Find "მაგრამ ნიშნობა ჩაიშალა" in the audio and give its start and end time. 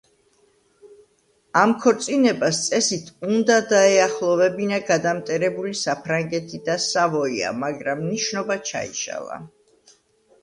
7.65-9.39